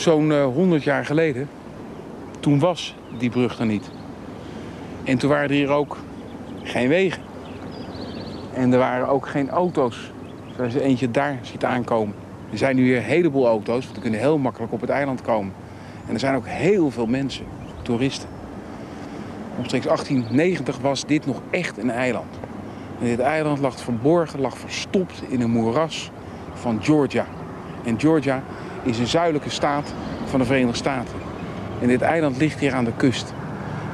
[0.00, 1.48] zo'n eh, 100 jaar geleden,
[2.40, 3.90] toen was die brug er niet.
[5.04, 5.96] En toen waren er hier ook
[6.62, 7.22] geen wegen.
[8.54, 10.12] En er waren ook geen auto's,
[10.56, 12.14] zoals je eentje daar ziet aankomen.
[12.50, 15.22] Er zijn nu weer een heleboel auto's, want die kunnen heel makkelijk op het eiland
[15.22, 15.52] komen.
[16.06, 17.44] En er zijn ook heel veel mensen,
[17.82, 18.28] toeristen.
[19.56, 22.38] Omstreeks 1890 was dit nog echt een eiland.
[23.00, 26.10] En dit eiland lag verborgen, lag verstopt in een moeras
[26.54, 27.26] van Georgia.
[27.84, 28.42] En Georgia
[28.82, 29.92] is een zuidelijke staat
[30.24, 31.18] van de Verenigde Staten.
[31.80, 33.32] En dit eiland ligt hier aan de kust.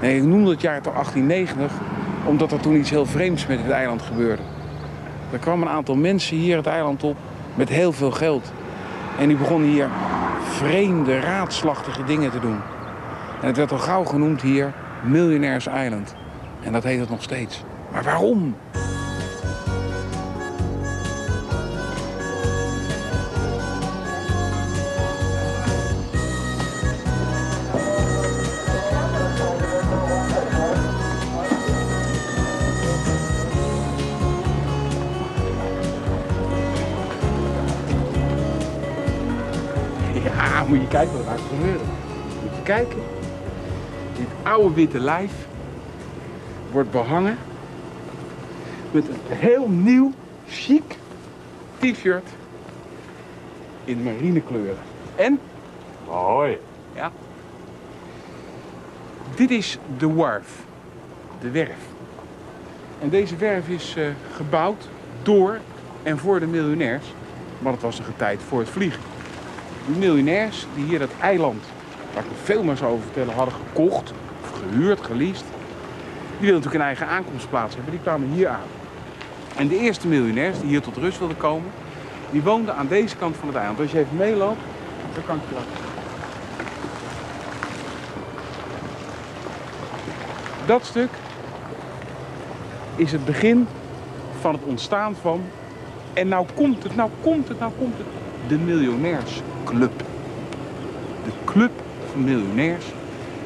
[0.00, 1.78] En ik noem het jaar toch 1890,
[2.24, 4.42] omdat er toen iets heel vreemds met dit eiland gebeurde.
[5.32, 7.16] Er kwamen een aantal mensen hier het eiland op
[7.54, 8.52] met heel veel geld.
[9.18, 9.88] En die begonnen hier
[10.40, 12.58] vreemde, raadslachtige dingen te doen.
[13.40, 16.14] En het werd al gauw genoemd hier Millionaires Island.
[16.62, 17.64] En dat heet het nog steeds.
[17.92, 18.54] Maar waarom?
[40.96, 41.86] Kijken wat er gaat gebeuren.
[42.42, 43.02] Moet je kijken.
[44.16, 45.32] Dit oude witte lijf
[46.72, 47.38] wordt behangen
[48.90, 50.12] met een heel nieuw,
[50.48, 50.98] chic
[51.78, 52.28] t-shirt
[53.84, 54.82] in marinekleuren.
[55.14, 55.38] En,
[56.06, 56.58] Hoi.
[56.94, 57.12] ja,
[59.34, 60.64] dit is de wharf,
[61.40, 61.78] de werf.
[62.98, 64.88] En deze werf is eh, gebouwd
[65.22, 65.58] door
[66.02, 67.06] en voor de miljonairs,
[67.58, 69.15] maar het was nog een tijd voor het vliegen.
[69.86, 71.64] Miljonairs die hier dat eiland,
[72.14, 74.12] waar ik nog veel meer zou over vertellen, hadden gekocht,
[74.52, 75.44] gehuurd, geleased.
[76.38, 78.68] Die wilden natuurlijk een eigen aankomstplaats hebben, die kwamen hier aan.
[79.56, 81.70] En de eerste miljonairs die hier tot rust wilden komen,
[82.30, 83.80] die woonden aan deze kant van het eiland.
[83.80, 84.60] Als je even meeloopt,
[85.14, 85.86] dan kan ik je zien.
[90.66, 91.10] Dat stuk
[92.96, 93.66] is het begin
[94.40, 95.42] van het ontstaan van.
[96.12, 98.06] En nou komt het, nou komt het, nou komt het.
[98.48, 98.58] De
[99.72, 100.04] Miljonairsclub.
[101.24, 101.70] De club
[102.10, 102.84] van miljonairs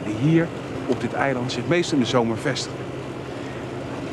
[0.05, 0.49] die hier
[0.87, 2.79] op dit eiland zich meestal in de zomer vestigen.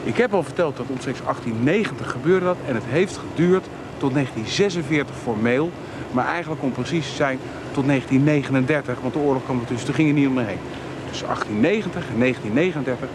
[0.03, 3.65] Ik heb al verteld dat omstreeks 1890 gebeurde dat en het heeft geduurd
[3.97, 5.71] tot 1946 formeel.
[6.11, 7.39] Maar eigenlijk om precies te zijn
[7.71, 10.59] tot 1939, want de oorlog kwam er tussen, toen ging er niet omheen.
[11.09, 13.09] Tussen 1890 en 1939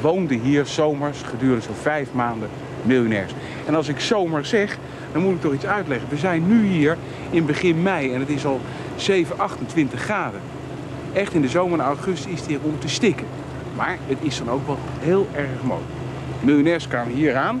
[0.00, 2.48] woonden hier zomers gedurende zo'n vijf maanden
[2.82, 3.32] miljonairs.
[3.66, 4.78] En als ik zomer zeg,
[5.14, 6.08] dan moet ik toch iets uitleggen.
[6.08, 6.96] We zijn nu hier
[7.30, 8.60] in begin mei en het is al
[8.96, 10.40] 7, 28 graden.
[11.12, 13.26] Echt in de zomer en augustus is het hier om te stikken.
[13.76, 15.82] Maar het is dan ook wel heel erg mooi.
[16.40, 17.60] Miljonairs kwamen hier aan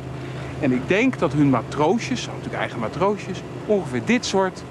[0.60, 4.62] en ik denk dat hun matroosjes, natuurlijk eigen matroosjes, ongeveer dit soort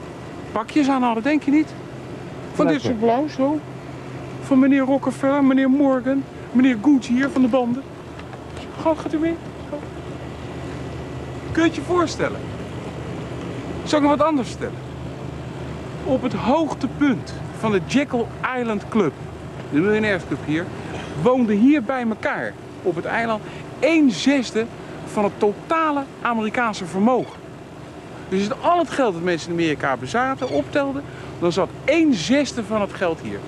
[0.51, 1.73] pakjes aan hadden, denk je niet?
[2.53, 3.59] Van dit soort blauw zo.
[4.41, 7.83] Van meneer Rockefeller, meneer Morgan, meneer Gucci hier van de banden.
[8.81, 9.35] Gaat, gaat u mee?
[11.51, 12.39] Kun je het je voorstellen?
[13.83, 14.77] Zal ik nog wat anders vertellen?
[16.03, 18.25] Op het hoogtepunt van de Jekyll
[18.59, 19.13] Island Club,
[19.71, 20.65] de miljonairsclub hier,
[21.21, 23.41] woonden hier bij elkaar op het eiland
[23.79, 24.65] een zesde
[25.05, 27.39] van het totale Amerikaanse vermogen.
[28.29, 31.03] Dus als al het geld dat mensen in Amerika bezaten optelden,
[31.39, 33.39] dan zat een zesde van het geld hier.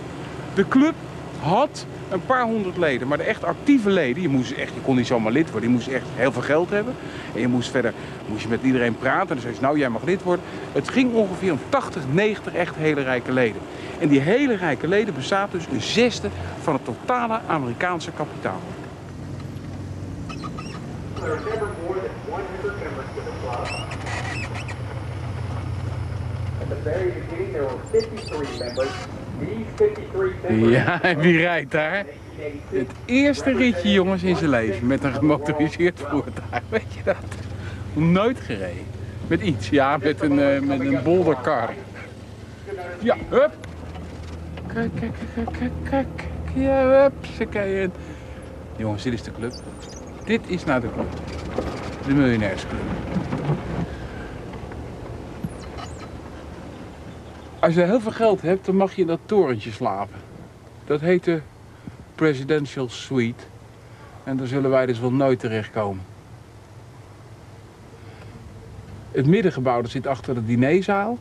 [0.54, 0.94] De club
[1.40, 4.96] had een paar honderd leden, maar de echt actieve leden, je, moest echt, je kon
[4.96, 6.96] niet zomaar lid worden, je moest echt heel veel geld hebben.
[7.34, 7.94] En je moest verder
[8.28, 10.46] moest je met iedereen praten en dan zei je, nou jij mag lid worden.
[10.72, 13.62] Het ging ongeveer om 80, 90 echt hele rijke leden.
[14.00, 16.30] En die hele rijke leden bezaten dus een zesde
[16.62, 18.62] van het totale Amerikaanse kapitaal.
[21.16, 23.86] There are never more than 100 members to the club.
[26.62, 28.90] At the very beginning, there were 53 members.
[29.40, 30.72] These 53 members.
[30.72, 32.06] Ja, en wie rijdt daar?
[32.70, 36.64] Het eerste ritje, jongens, in zijn leven met een gemotoriseerd voertuig.
[36.70, 37.16] Weet je dat?
[37.94, 38.84] Nooit gereden.
[39.28, 41.70] Met iets, ja, met een, eh, met een bouldercar.
[43.00, 43.54] Ja, hup.
[44.74, 46.28] Kijk, kijk, kijk, kijk, kijk, kijk.
[46.56, 47.14] Ja, hup.
[47.38, 47.94] Ze kijken.
[48.76, 49.54] Jongens, dit is de club.
[50.26, 51.08] Dit is nou de club.
[52.08, 52.80] De miljonairsclub.
[57.66, 60.20] Als je heel veel geld hebt, dan mag je in dat torentje slapen.
[60.86, 61.42] Dat heet de
[62.16, 63.44] Presidential Suite.
[64.24, 66.04] En daar zullen wij dus wel nooit terechtkomen.
[69.12, 71.18] Het middengebouw dat zit achter de dinerzaal.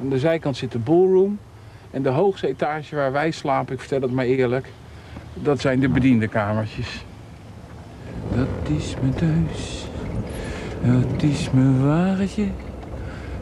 [0.00, 1.38] Aan de zijkant zit de ballroom.
[1.90, 4.68] En de hoogste etage waar wij slapen, ik vertel het maar eerlijk,
[5.34, 7.04] dat zijn de bediendenkamertjes.
[8.34, 9.86] Dat is mijn thuis.
[10.82, 12.48] Dat is mijn wagentje.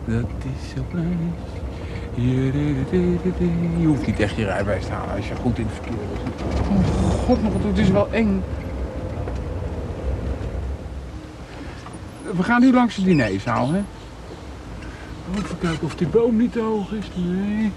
[0.04, 0.30] Dat
[0.60, 1.16] is zo blij.
[2.16, 6.42] Je hoeft niet echt je rijbewijs te halen als je goed in het verkeer bent.
[6.68, 8.42] Oh god, nog het is wel eng.
[12.36, 13.82] We gaan nu langs de dinerzaal, hè?
[15.36, 17.10] Even kijken of die boom niet te hoog is.
[17.14, 17.72] Nee.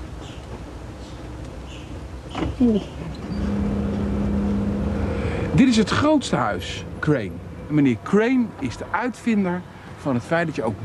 [5.53, 7.31] Dit is het grootste huis, Crane.
[7.67, 9.61] En meneer Crane is de uitvinder
[9.97, 10.75] van het feit dat je ook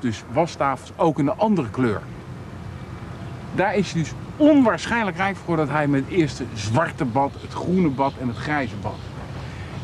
[0.00, 2.00] dus wastafels, ook in een andere kleur.
[3.54, 7.52] Daar is hij dus onwaarschijnlijk rijk voor dat hij met het eerste zwarte bad, het
[7.52, 8.98] groene bad en het grijze bad.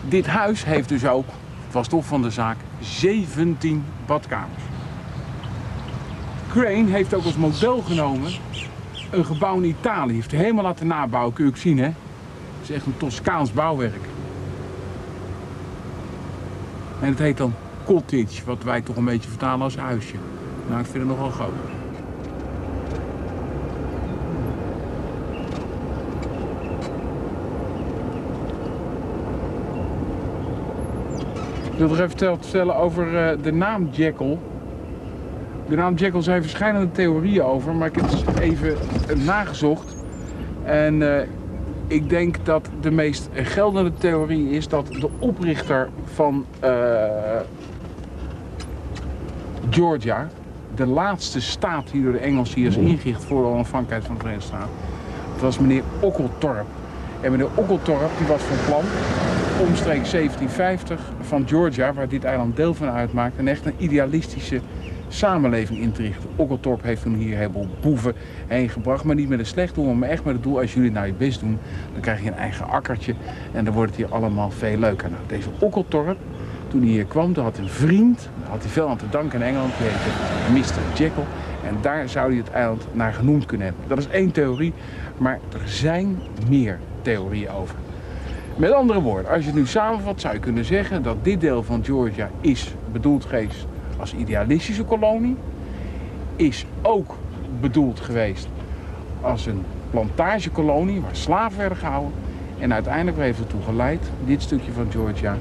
[0.08, 1.26] Dit huis heeft dus ook,
[1.64, 4.62] het was toch van de zaak, 17 badkamers.
[6.50, 8.32] Crane heeft ook als model genomen
[9.10, 10.14] een gebouw in Italië.
[10.14, 11.84] Heeft hij helemaal laten nabouwen, kun je ook zien hè.
[11.84, 11.94] Het
[12.62, 14.04] is echt een Toscaans bouwwerk.
[17.00, 17.54] En het heet dan
[17.87, 20.15] cottage, wat wij toch een beetje vertalen als huisje.
[20.69, 21.53] Nou, ik vind het nogal groot.
[31.73, 34.38] Ik wil nog even vertellen over eh, de naam Jekyll.
[35.69, 38.77] De naam Jekyll zijn verschillende theorieën over, maar ik heb dus even
[39.25, 39.97] nagezocht.
[40.65, 41.29] En eh,
[41.87, 46.71] ik denk dat de meest geldende theorie is dat de oprichter van eh,
[49.70, 50.28] Georgia,
[50.74, 54.20] de laatste staat die door de Engelsen hier is ingericht voor de onafhankelijkheid van de
[54.20, 54.70] Verenigde Staten,
[55.32, 56.66] dat was meneer Okkeltorp.
[57.20, 58.84] En meneer Okkeltorp die was van plan
[59.68, 64.60] omstreeks 1750 van Georgia, waar dit eiland deel van uitmaakt, een echt een idealistische
[65.08, 66.28] samenleving in te richten.
[66.36, 68.14] Okkeltorp heeft toen hier een heleboel boeven
[68.46, 70.90] heen gebracht, maar niet met een slecht doel, maar echt met het doel, als jullie
[70.90, 71.58] nou je best doen,
[71.92, 73.14] dan krijg je een eigen akkertje
[73.52, 75.10] en dan wordt het hier allemaal veel leuker.
[75.10, 76.18] Nou, deze Okkeltorp,
[76.76, 79.73] toen hij hier kwam, had een vriend, had hij veel aan te danken in Engeland,
[79.78, 80.99] die heette Mr.
[80.99, 81.25] Jekyll.
[81.67, 83.84] En daar zou hij het eiland naar genoemd kunnen hebben.
[83.88, 84.73] Dat is één theorie,
[85.17, 86.19] maar er zijn
[86.49, 87.75] meer theorieën over.
[88.56, 91.62] Met andere woorden, als je het nu samenvat, zou je kunnen zeggen dat dit deel
[91.62, 95.37] van Georgia is bedoeld geweest als idealistische kolonie.
[96.37, 97.17] Is ook
[97.61, 98.49] bedoeld geweest
[99.20, 102.12] als een plantagekolonie waar slaven werden gehouden.
[102.58, 105.37] En uiteindelijk heeft ertoe geleid, dit stukje van Georgia,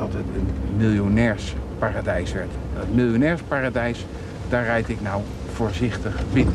[0.00, 2.50] dat het een miljonairsparadijs werd.
[2.72, 4.06] Het miljonairsparadijs,
[4.48, 6.54] daar rijd ik nou voorzichtig binnen.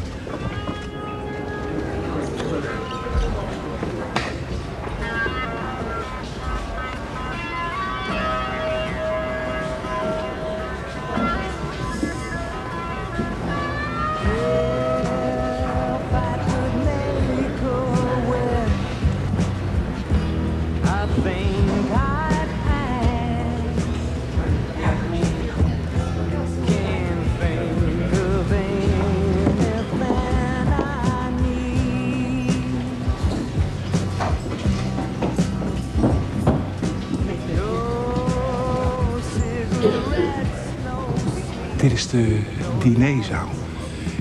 [43.05, 43.49] Dinerzaal.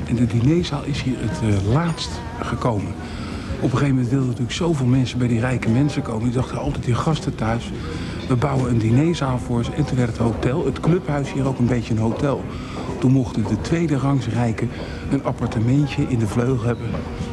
[0.06, 2.10] En de dinerzaal is hier het eh, laatst
[2.40, 2.92] gekomen.
[3.56, 6.24] Op een gegeven moment wilden natuurlijk zoveel mensen bij die rijke mensen komen.
[6.24, 7.72] Die dachten altijd, die gasten thuis,
[8.28, 9.72] we bouwen een dinerzaal voor ze.
[9.72, 12.44] En toen werd het hotel, het clubhuis hier ook een beetje een hotel.
[12.98, 14.70] Toen mochten de tweede rangs rijken
[15.10, 16.86] een appartementje in de vleugel hebben...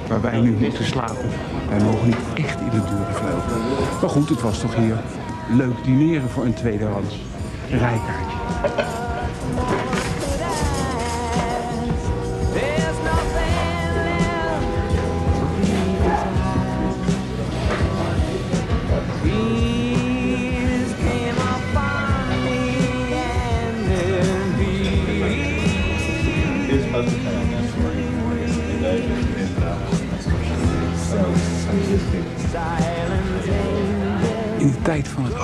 [0.08, 1.29] waar wij nu moeten slapen.
[1.70, 3.62] Wij mogen niet echt in de dure vleugel.
[4.01, 5.01] Maar goed, het was toch hier
[5.55, 7.15] leuk dineren voor een tweede rangs
[7.70, 9.10] rijkaartje.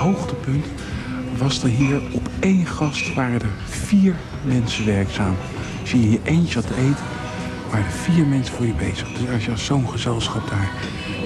[0.08, 0.66] Hoogtepunt
[1.38, 5.36] was er hier op één gast waren er vier mensen werkzaam.
[5.82, 7.06] Als je je eentje had te eten,
[7.70, 9.08] waren er vier mensen voor je bezig.
[9.12, 10.72] Dus als je als zo'n gezelschap daar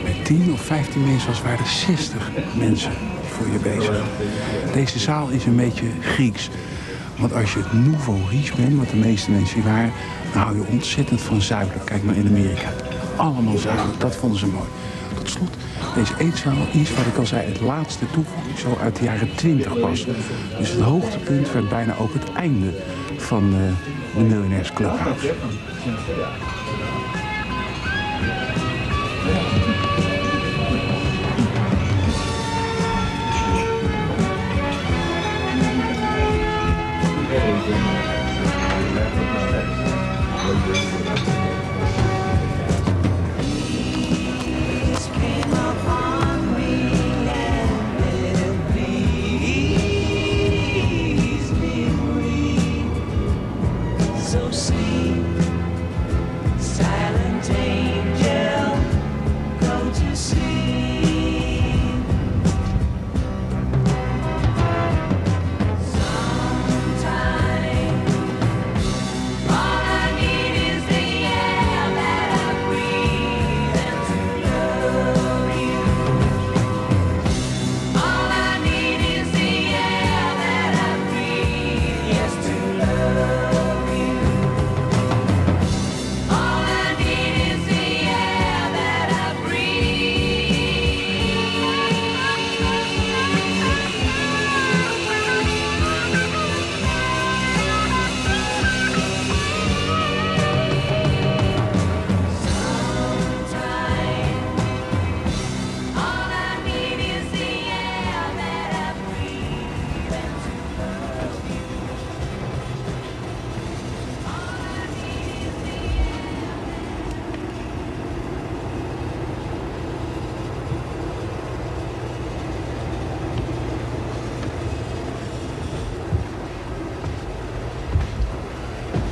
[0.03, 2.91] met 10 of 15 mensen was, waren er 60 mensen
[3.29, 4.03] voor je bezig.
[4.73, 6.49] Deze zaal is een beetje Grieks.
[7.17, 9.91] Want als je het nouveau riche bent, wat de meeste mensen hier waren,
[10.33, 11.85] dan hou je ontzettend van zuidelijk.
[11.85, 12.69] Kijk maar in Amerika.
[13.15, 14.67] Allemaal zuidelijk, dat vonden ze mooi.
[15.15, 15.55] Tot slot,
[15.93, 19.79] deze eetzaal is, wat ik al zei, het laatste toevoeging, zo uit de jaren 20
[19.79, 20.05] pas.
[20.57, 22.73] Dus het hoogtepunt werd bijna ook het einde
[23.17, 23.59] van eh,
[24.15, 25.33] de Millionaires Clubhouse.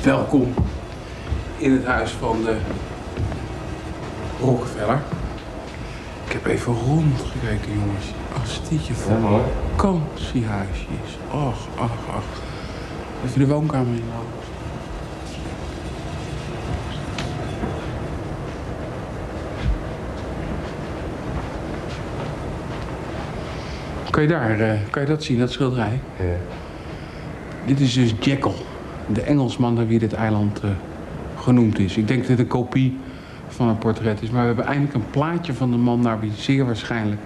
[0.09, 0.53] Welkom
[1.57, 2.57] in het huis van de
[4.39, 4.99] Rockefeller.
[6.25, 8.05] Ik heb even rondgekeken, jongens.
[8.41, 11.17] Als dit je vakantiehuisje is.
[11.31, 12.23] Ach, ach, ach.
[13.25, 14.39] Even de woonkamer inlopen.
[24.09, 26.01] Kan je daar, eh, kan je dat zien, dat schilderij?
[27.65, 28.55] Dit is dus Jekyll,
[29.13, 30.69] de Engelsman naar wie dit eiland eh,
[31.37, 31.97] genoemd is.
[31.97, 32.97] Ik denk dat het een kopie
[33.47, 36.31] van een portret is, maar we hebben eindelijk een plaatje van de man naar wie
[36.35, 37.21] zeer waarschijnlijk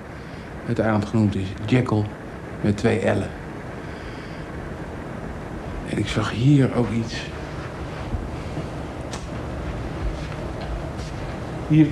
[0.65, 1.47] het eiland genoemd is.
[1.65, 2.03] Jekyll
[2.61, 3.29] met twee L'en.
[5.89, 7.21] En ik zag hier ook iets.
[11.67, 11.87] Hier,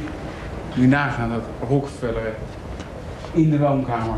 [0.76, 2.34] nu nagaan dat Rockefeller
[3.34, 4.18] in de woonkamer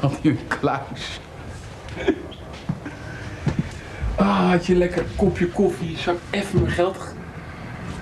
[0.00, 1.20] had hij een kluis.
[4.16, 6.96] Ah, had je lekker een kopje koffie, zak even mijn geld.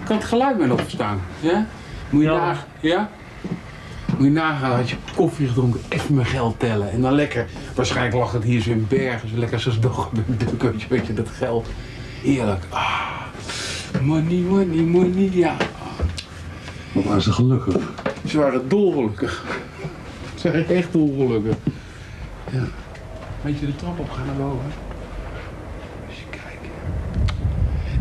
[0.04, 1.20] Kan het geluid nog verstaan?
[1.40, 1.66] Ja?
[2.10, 3.10] Moet je nagaan, ja?
[4.16, 6.90] Moet je nagaan, had je koffie gedronken, even mijn geld tellen.
[6.90, 10.10] En dan lekker, waarschijnlijk lag het hier zo in bergen, zo lekker zoals dog,
[10.60, 11.68] weet je, weet je, dat geld.
[12.22, 12.64] Heerlijk.
[12.68, 13.10] Ah,
[14.02, 15.56] money, money, money, ja.
[16.92, 17.92] Wat waren ze gelukkig?
[18.26, 19.44] Ze waren dolgelukkig.
[20.34, 21.56] Ze waren echt dolgelukkig.
[22.50, 22.62] Ja.
[23.42, 24.72] Weet je, de trap op gaan naar boven.
[26.08, 26.70] Eens kijken.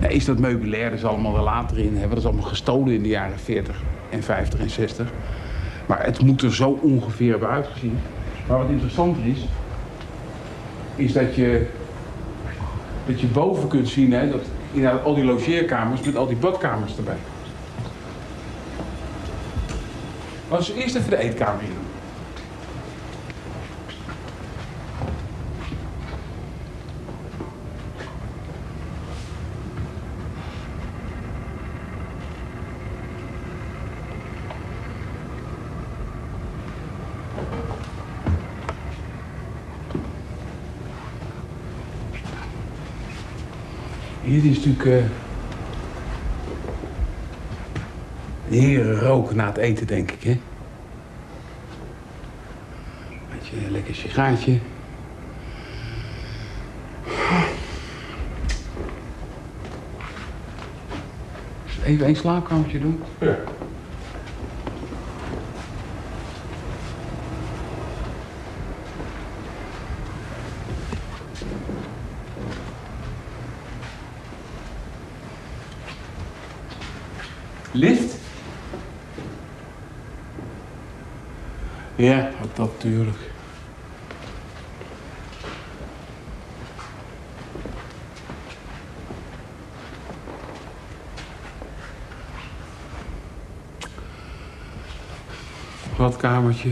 [0.10, 2.10] Is dat meubilair, dat is allemaal er later in hebben.
[2.10, 5.12] Dat is allemaal gestolen in de jaren 40 en 50 en 60.
[5.86, 8.00] Maar het moet er zo ongeveer hebben uitgezien.
[8.48, 9.46] Maar wat interessant is,
[10.96, 11.68] is dat je,
[13.06, 14.42] dat je boven kunt zien, hè, dat
[14.72, 17.18] inderdaad al die logeerkamers met al die badkamers erbij.
[20.50, 21.83] Als eerst even de eetkamer in.
[44.44, 44.86] Hier is natuurlijk.
[44.86, 45.10] eh
[48.50, 50.40] Heerlijk roken na het eten, denk ik, hè?
[53.32, 54.60] Beetje een lekker sigaartje.
[61.86, 63.04] Even een slaapkamertje doen.
[63.20, 63.38] Ja.
[77.76, 78.18] Lift?
[81.96, 83.18] Ja, dat natuurlijk.
[95.98, 96.72] Badkamertje.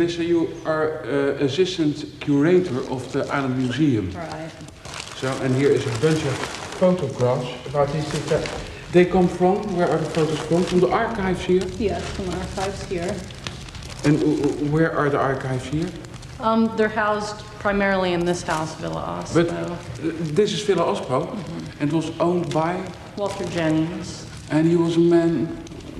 [0.00, 4.10] Melissa, you are uh, assistant curator of the Island Museum.
[4.12, 4.50] Right.
[5.16, 6.34] So, and here is a bunch of
[6.80, 8.24] photographs about these things.
[8.30, 8.48] that-
[8.92, 10.62] They come from, where are the photos from?
[10.64, 11.62] From the archives here?
[11.78, 13.14] Yes, from the archives here.
[14.06, 14.26] And uh,
[14.72, 15.90] where are the archives here?
[16.40, 19.76] Um, they're housed primarily in this house, Villa But uh,
[20.34, 21.28] this is Villa Ospo,
[21.78, 22.80] and it was owned by,
[23.18, 24.24] Walter Jennings.
[24.50, 25.46] and he was a man,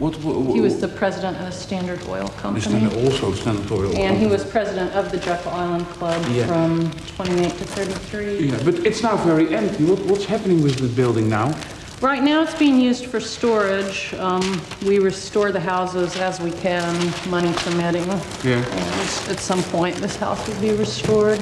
[0.01, 0.17] what?
[0.25, 2.81] what He was the president of the Standard Oil Company.
[2.81, 3.95] that also Standard Oil?
[3.97, 6.47] And he was president of the Jekyll Island Club Yeah.
[6.47, 8.49] from 28 to 33.
[8.49, 9.85] Yeah, but it's now very empty.
[9.85, 11.55] What, what's happening with the building now?
[12.01, 14.15] Right now, it's being used for storage.
[14.15, 16.95] Um, We restore the houses as we can,
[17.29, 18.07] money permitting.
[18.43, 18.65] Yeah.
[18.65, 21.39] And at some point, this house will be restored.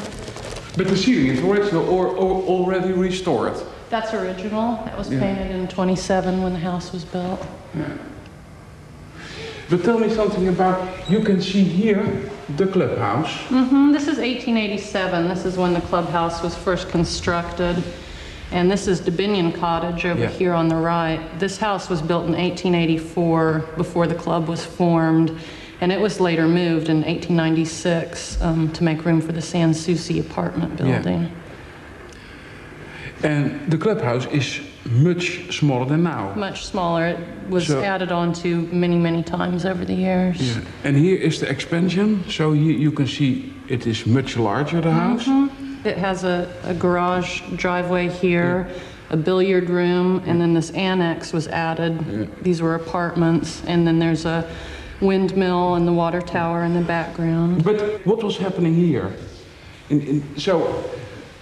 [0.76, 3.54] But the ceiling is original or, or already restored.
[3.88, 4.82] That's original.
[4.84, 5.20] That was Yeah.
[5.20, 7.40] painted in 27 when the house was built.
[9.70, 13.30] But tell me something about, you can see here the clubhouse.
[13.48, 15.28] hmm This is 1887.
[15.28, 17.82] This is when the clubhouse was first constructed.
[18.50, 20.30] And this is Dominion Cottage over Yeah.
[20.30, 21.20] here on the right.
[21.38, 25.32] This house was built in 1884 before the club was formed.
[25.82, 30.18] And it was later moved in 1896 um, to make room for the Sans Souci
[30.18, 30.86] apartment Yeah.
[31.02, 31.30] building.
[33.22, 36.32] And the clubhouse is much smaller than now.
[36.34, 37.06] Much smaller.
[37.06, 40.40] It was So- added on to many, many times over the years.
[40.56, 40.62] Yeah.
[40.84, 42.24] And here is the expansion.
[42.28, 45.24] So you, you can see it is much larger, the house.
[45.24, 45.86] Mm-hmm.
[45.86, 48.68] It has a, a garage driveway here,
[49.10, 52.04] a billiard room, and then this annex was added.
[52.10, 52.26] Yeah.
[52.42, 54.48] These were apartments, and then there's a
[55.00, 57.62] windmill and the water tower in the background.
[57.64, 59.12] But what was happening here?
[59.90, 60.84] In, in, so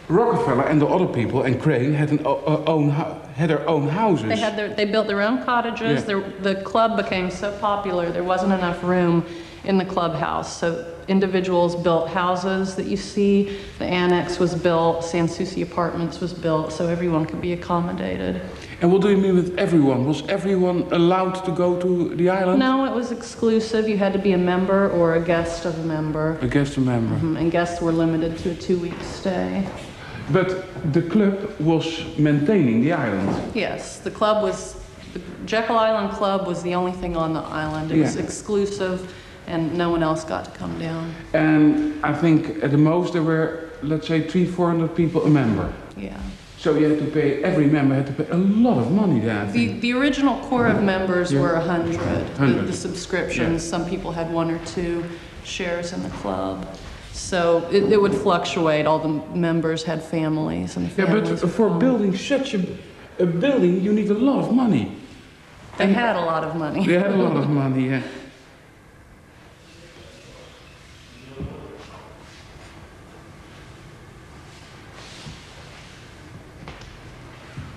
[0.08, 3.68] Rockefeller and the other people and Crane had, an, o- o- own, hou- had their
[3.68, 4.28] own houses.
[4.28, 6.00] They had their, they built their own cottages.
[6.00, 6.06] Yeah.
[6.06, 9.26] Their, the club became so popular, there wasn't enough room
[9.64, 10.56] in the clubhouse.
[10.58, 13.58] So individuals built houses that you see.
[13.78, 18.40] The annex was built, San Souci Apartments was built, so everyone could be accommodated.
[18.80, 20.06] And what do you mean with everyone?
[20.06, 22.58] Was everyone allowed to go to the island?
[22.58, 23.86] No, it was exclusive.
[23.88, 26.38] You had to be a member or a guest of a member.
[26.40, 27.16] A guest of a member.
[27.16, 29.66] Mhm, And guests were limited to a two-week stay.
[30.32, 33.54] But the club was maintaining the island.
[33.54, 34.74] Yes, the club was,
[35.14, 37.92] the Jekyll Island Club was the only thing on the island.
[37.92, 39.14] It was exclusive,
[39.46, 41.14] and no one else got to come down.
[41.32, 45.30] And I think at the most there were, let's say, three, four hundred people a
[45.30, 45.72] member.
[45.96, 46.18] Yeah.
[46.58, 49.46] So you had to pay, every member had to pay a lot of money there,
[49.52, 51.42] The, the original core of members Yeah.
[51.42, 51.96] were 100.
[52.00, 52.66] 100.
[52.66, 55.04] The subscriptions, some people had one or two
[55.44, 56.66] shares in the club.
[57.16, 58.86] So it, it would fluctuate.
[58.86, 61.78] All the members had families and the Yeah, but would for come.
[61.78, 62.60] building such a,
[63.18, 64.92] a building, you need a lot of money.
[65.78, 66.84] They had a lot of money.
[66.86, 68.02] They had a lot of money, yeah.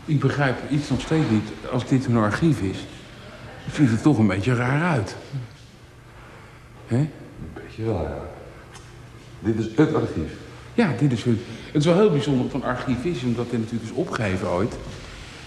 [0.06, 1.49] Ik begrijp iets nog steeds niet.
[1.71, 2.78] Als dit een archief is,
[3.71, 5.15] ziet het toch een beetje raar uit.
[6.88, 6.97] Hè?
[6.97, 7.10] Een
[7.54, 8.17] beetje wel, ja.
[9.39, 10.32] Dit is het archief.
[10.73, 11.38] Ja, dit is het.
[11.65, 14.75] Het is wel heel bijzonder een archief is, omdat dit natuurlijk is opgegeven ooit.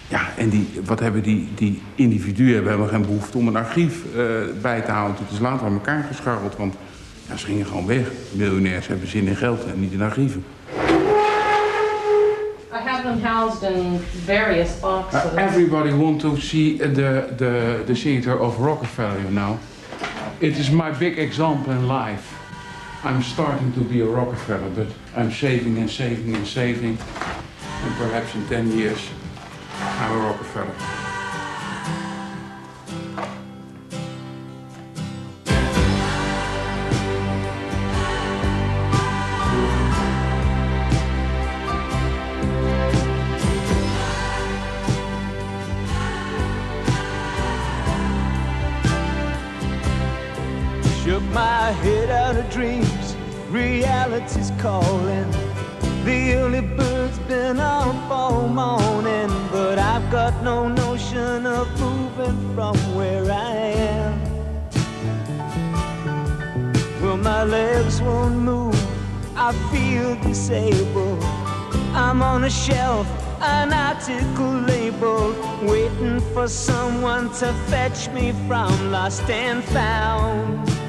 [0.08, 4.04] Ja, en die, wat hebben die, die individuen hebben helemaal geen behoefte om een archief
[4.16, 4.24] eh,
[4.62, 5.16] bij te houden.
[5.22, 6.74] Het is later aan elkaar gescharreld, want
[7.28, 8.10] ja, ze gingen gewoon weg.
[8.32, 10.44] Miljonairs hebben zin in geld en niet in archieven.
[12.72, 15.32] I have them housed in various boxes.
[15.32, 19.58] Uh, everybody want to see the, the, the theater of Rockefeller, you know.
[20.38, 22.31] It is my big example in life.
[23.04, 24.86] I'm starting to be a Rockefeller, but
[25.16, 26.96] I'm saving and saving and saving.
[26.96, 29.08] And perhaps in 10 years,
[29.80, 31.01] I'm a Rockefeller.
[57.12, 63.54] Bird's been up all morning, but I've got no notion of moving from where I
[63.54, 64.20] am.
[67.02, 68.74] Well, my legs won't move,
[69.36, 71.22] I feel disabled.
[71.94, 73.06] I'm on a shelf,
[73.40, 80.81] an article labeled, waiting for someone to fetch me from lost and found.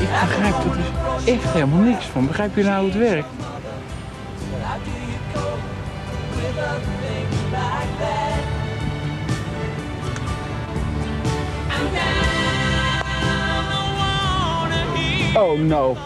[0.00, 2.26] Ik begrijp er dus echt helemaal niks van.
[2.26, 3.28] Begrijp je nou hoe het werkt?
[15.34, 15.96] Oh no.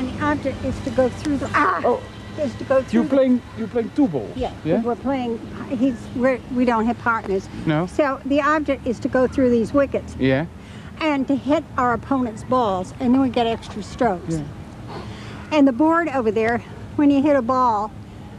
[0.00, 2.00] And the object is to go through the, ah, Oh.
[2.38, 4.30] is to go through You playing you playing two balls?
[4.34, 4.80] Yeah, Yeah?
[4.80, 7.46] we're playing, he's, we're, we don't have partners.
[7.66, 7.86] No.
[7.86, 10.46] So the object is to go through these wickets Yeah.
[11.02, 14.36] and to hit our opponent's balls, and then we get extra strokes.
[14.36, 14.44] Yeah.
[15.52, 16.62] And the board over there,
[16.96, 17.90] when you hit a ball,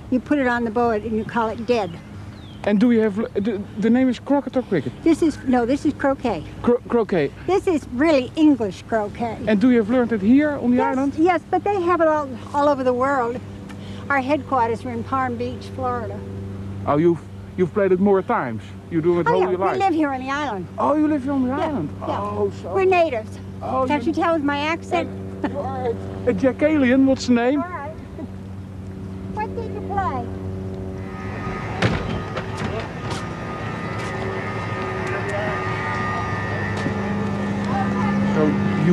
[0.09, 1.91] you put it on the board and you call it dead.
[2.63, 4.93] And do you have the, the name is croquet or cricket?
[5.03, 6.43] This is, no, this is croquet.
[6.61, 7.31] Cro croquet.
[7.47, 9.37] This is really English croquet.
[9.47, 11.13] And do you have learned it here on the yes, island?
[11.17, 13.39] yes, but they have it all, all over the world.
[14.09, 16.19] Our headquarters are in Palm Beach, Florida.
[16.85, 17.19] Oh, you've
[17.57, 18.61] you've played it more times.
[18.91, 20.67] You do it Oh all yeah, your we live here on the island.
[20.77, 21.89] Oh, you live here on the Yeah, island.
[21.99, 22.05] yeah.
[22.19, 23.39] Oh, so We're natives.
[23.61, 25.09] Oh, Can't you- you tell with my accent?
[25.49, 25.93] you are
[26.27, 27.07] a Jack Alien.
[27.07, 27.63] What's the name?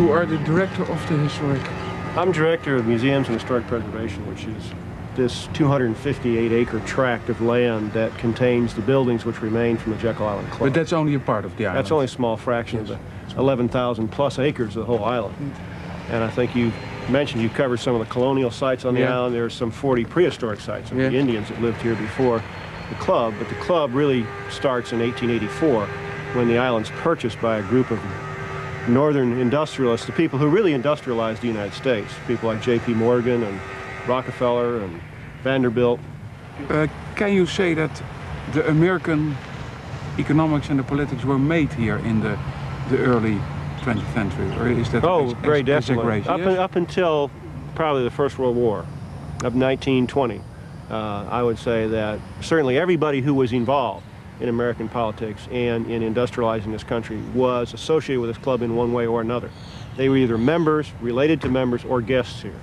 [0.09, 1.61] You are the director of the historic.
[2.16, 4.73] I'm director of Museums and Historic Preservation, which is
[5.16, 10.27] this 258 acre tract of land that contains the buildings which remain from the Jekyll
[10.27, 10.61] Island Club.
[10.61, 11.77] But that's only a part of the island.
[11.77, 12.99] That's only a small fraction of the
[13.37, 15.55] 11,000 plus acres of the whole island.
[16.09, 16.73] And I think you
[17.11, 19.14] mentioned you covered some of the colonial sites on the Yeah.
[19.14, 19.35] island.
[19.35, 21.11] There are some 40 prehistoric sites of Yeah.
[21.11, 22.42] the Indians that lived here before
[22.88, 23.35] the club.
[23.38, 25.87] But the club really starts in 1884
[26.33, 27.99] when the island's purchased by a group of
[28.88, 32.12] northern industrialists, the people who really industrialized the United States.
[32.27, 32.94] People like J.P.
[32.94, 33.61] Morgan and
[34.07, 35.01] Rockefeller and
[35.42, 36.01] Vanderbilt.
[36.68, 38.03] Uh, can you say that
[38.53, 39.37] the American
[40.18, 42.38] economics and the politics were made here in the
[42.90, 43.38] the early
[43.83, 46.20] 20th century, or is that Oh, very definitely.
[46.27, 46.59] Up, Yes?
[46.59, 47.31] up until
[47.74, 48.79] probably the First World War
[49.44, 50.40] of 1920,
[50.90, 50.94] uh,
[51.31, 54.07] I would say that certainly everybody who was involved
[54.40, 58.92] in American politics and in industrializing this country was associated with this club in one
[58.92, 59.51] way or another.
[59.96, 62.55] They were either members, related to members, or guests here.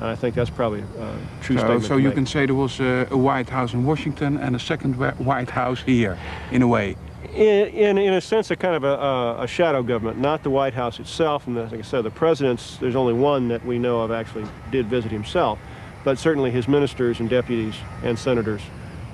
[0.00, 1.84] And I think that's probably a true So, statement.
[1.84, 2.14] so you make.
[2.14, 5.80] can say there was a, a White House in Washington and a second White House
[5.82, 6.18] here,
[6.52, 6.96] in a way.
[7.34, 10.50] In, in, in a sense, a kind of a, a, a shadow government, not the
[10.50, 11.46] White House itself.
[11.46, 14.86] And as I said, the presidents, there's only one that we know of actually did
[14.86, 15.58] visit himself.
[16.04, 18.62] But certainly his ministers and deputies and senators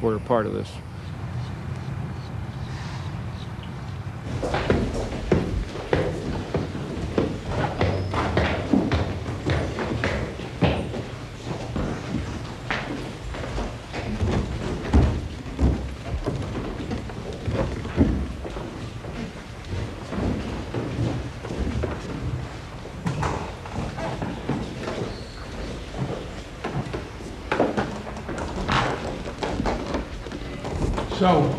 [0.02, 0.70] were part of this.
[31.18, 31.54] So,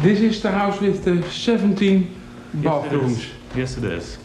[0.00, 2.20] this is the house with the 17
[2.54, 3.26] bathrooms.
[3.56, 4.18] Yes, it is.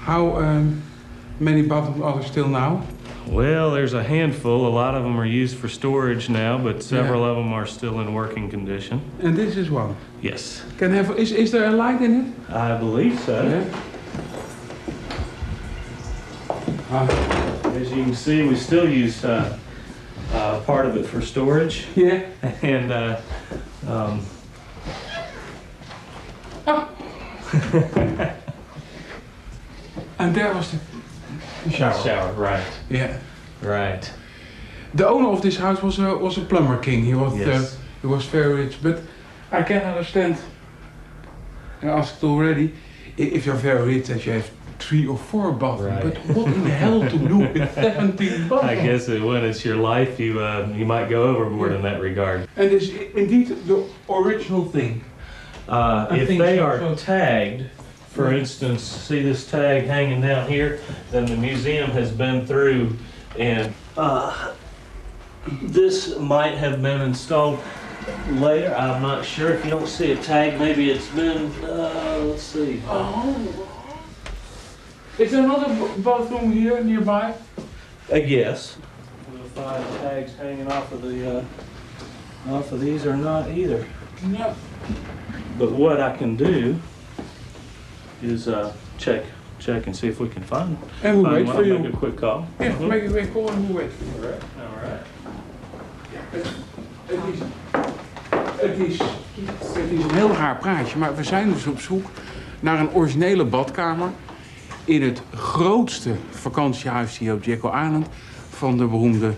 [0.00, 0.82] How um,
[1.40, 2.86] many bathrooms are there still now?
[3.26, 4.66] Well, there's a handful.
[4.66, 8.00] A lot of them are used for storage now, but several of them are still
[8.00, 9.00] in working condition.
[9.20, 9.96] And this is one.
[10.20, 10.62] Yes.
[10.78, 12.50] Can have is, is there a light in it?
[12.50, 13.42] I believe so.
[13.42, 13.82] Yeah.
[16.90, 17.06] Ah,
[17.74, 19.58] As you can see, we still use uh,
[20.32, 21.86] uh, part of it for storage.
[21.94, 22.26] yeah.
[22.62, 23.20] And uh,
[23.86, 24.20] um,
[30.18, 30.78] And there was the,
[31.64, 32.02] the shower.
[32.02, 32.64] shower, right.
[32.90, 33.18] Yeah.
[33.62, 34.10] Right.
[34.94, 37.04] The owner of this house was a was a plumber king.
[37.04, 37.74] He was Yes.
[37.74, 39.00] uh, he was very rich, but
[39.52, 40.36] I can understand.
[41.82, 42.74] I asked already
[43.16, 46.04] if you're very rich that you have three or four bathrooms.
[46.04, 46.14] Right.
[46.26, 48.62] But what in the hell to do with 17 bathrooms?
[48.64, 52.00] I guess that when it's your life, you uh, you might go overboard in that
[52.00, 52.48] regard.
[52.56, 55.04] And is indeed the original thing.
[55.68, 57.66] Uh, I if think they are tagged,
[58.08, 62.96] for instance, see this tag hanging down here, then the museum has been through
[63.38, 64.54] and uh,
[65.62, 67.60] this might have been installed
[68.30, 68.74] later.
[68.74, 69.50] I'm not sure.
[69.50, 72.82] If you don't see a tag, maybe it's been, uh, let's see.
[72.86, 73.66] Oh.
[75.18, 77.34] Is there another b- bathroom here nearby?
[78.10, 78.78] Uh, yes.
[79.30, 81.44] We'll find tags hanging off of the, uh,
[82.48, 83.86] off of these or not either.
[84.24, 84.54] No.
[85.58, 86.76] But what I can do
[88.22, 89.24] is uh, check
[89.58, 90.76] check and see if we can find.
[91.02, 91.54] And we'll find wait one.
[91.54, 91.78] for I'll you.
[91.78, 92.46] Make a quick call.
[92.60, 94.42] Ja, make a quick call and we'll wait for you, right?
[94.60, 95.06] All right.
[96.30, 96.44] Het
[97.32, 97.38] is,
[98.60, 102.06] het, is, het is een heel raar praatje, maar we zijn dus op zoek
[102.60, 104.10] naar een originele badkamer
[104.84, 108.06] in het grootste vakantiehuis hier op Jekyll Island
[108.50, 109.32] van de beroemde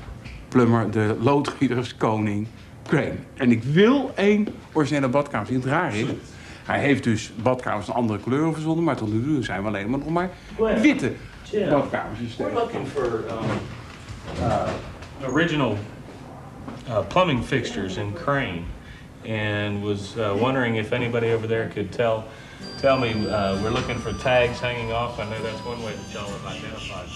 [0.49, 2.47] plummer, de loodgieters koning
[2.91, 3.15] Crane.
[3.37, 5.57] En ik wil één originele badkamer zien.
[5.57, 6.05] Het raar is,
[6.65, 9.91] hij heeft dus badkamers van andere kleuren verzonnen, maar tot nu toe zijn we alleen
[9.91, 10.31] maar nog maar
[10.81, 11.13] witte
[11.53, 13.25] badkamers We're looking for um,
[14.41, 14.69] uh,
[15.29, 15.79] original
[16.89, 18.63] uh, plumbing fixtures in Crane,
[19.25, 22.25] and was uh, wondering if anybody over there could tell
[22.81, 23.09] tell me.
[23.09, 25.19] Uh, we're looking for tags hanging off.
[25.19, 27.09] I know that's one way that y'all have identified.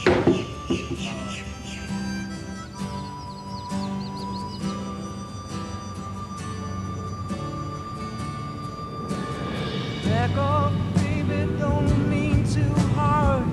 [10.25, 13.45] Back off, baby, don't lean too hard.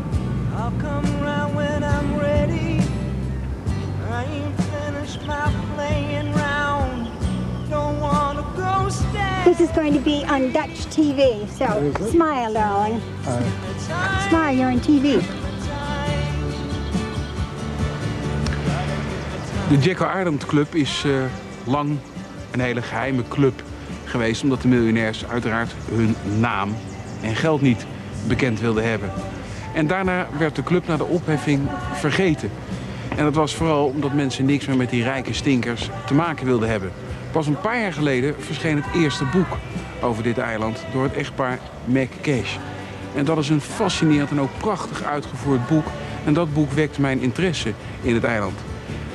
[0.56, 2.80] I'll come around when I'm ready.
[4.10, 7.10] I ain't finished my playing round.
[7.70, 9.42] Don't wanna go stay.
[9.44, 13.02] This is going to be on Dutch TV, so smile, darling.
[14.30, 15.22] Smile, you're on TV.
[19.70, 21.24] De Jekyll Island Club is eh,
[21.66, 22.00] lang
[22.52, 23.62] een hele geheime club
[24.12, 26.76] geweest, omdat de miljonairs uiteraard hun naam
[27.22, 27.86] en geld niet
[28.28, 29.12] bekend wilden hebben.
[29.74, 31.62] En daarna werd de club na de opheffing
[31.94, 32.52] vergeten.
[33.16, 36.70] En dat was vooral omdat mensen niks meer met die rijke stinkers te maken wilden
[36.70, 36.92] hebben.
[37.32, 39.58] Pas een paar jaar geleden verscheen het eerste boek
[40.02, 42.58] over dit eiland door het echtpaar McCash.
[43.16, 45.86] En dat is een fascinerend en ook prachtig uitgevoerd boek.
[46.26, 48.60] En dat boek wekte mijn interesse in het eiland.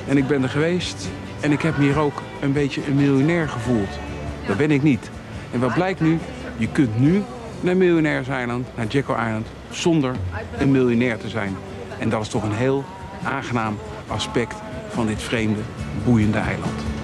[0.09, 1.09] En ik ben er geweest
[1.41, 3.99] en ik heb me hier ook een beetje een miljonair gevoeld.
[4.47, 5.11] Dat ben ik niet.
[5.53, 6.19] En wat blijkt nu?
[6.57, 7.23] Je kunt nu
[7.61, 10.15] naar Miljonairseiland, naar Jekyll Island, zonder
[10.59, 11.57] een miljonair te zijn.
[11.99, 12.85] En dat is toch een heel
[13.23, 14.55] aangenaam aspect
[14.89, 15.61] van dit vreemde,
[16.05, 16.96] boeiende eiland.